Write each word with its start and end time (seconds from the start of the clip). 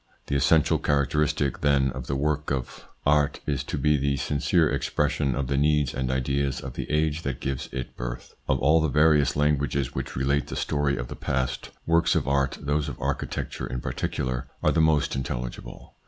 The 0.25 0.35
essential 0.35 0.79
characteristic, 0.79 1.61
then, 1.61 1.91
of 1.91 2.07
the 2.07 2.15
work 2.15 2.49
of 2.49 2.65
78 2.65 2.65
THE 2.65 2.67
PSYCHOLOGY 2.67 2.81
OF 2.81 3.03
PEOPLES: 3.03 3.17
art 3.19 3.39
is 3.59 3.63
to 3.63 3.77
be 3.77 3.97
the 3.97 4.17
sincere 4.17 4.69
expression 4.73 5.35
of 5.35 5.45
the 5.45 5.57
needs 5.57 5.93
and 5.93 6.09
ideas 6.09 6.59
of 6.59 6.73
the 6.73 6.89
age 6.89 7.21
that 7.21 7.39
gives 7.39 7.69
it 7.71 7.95
birth. 7.95 8.33
Of 8.49 8.57
all 8.57 8.81
the 8.81 8.87
various 8.89 9.35
languages 9.35 9.93
which 9.93 10.15
relate 10.15 10.47
the 10.47 10.55
story 10.55 10.97
of 10.97 11.07
the 11.07 11.15
past, 11.15 11.69
works 11.85 12.15
of 12.15 12.27
art, 12.27 12.57
those 12.59 12.89
of 12.89 12.99
architecture 12.99 13.67
in 13.67 13.79
particular, 13.79 14.47
are 14.63 14.71
the 14.71 14.81
most 14.81 15.15
intelligible. 15.15 15.95